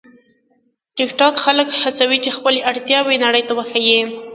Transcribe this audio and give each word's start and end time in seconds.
ټیکټاک 0.97 1.35
خلک 1.45 1.67
هڅوي 1.81 2.17
چې 2.23 2.35
خپلې 2.37 2.59
وړتیاوې 2.63 3.15
نړۍ 3.25 3.43
ته 3.47 3.53
وښيي. 3.57 4.01